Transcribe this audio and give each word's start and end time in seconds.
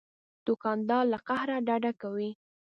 دوکاندار 0.45 1.03
له 1.13 1.19
قهره 1.27 1.57
ډډه 1.67 1.91
کوي. 2.01 2.31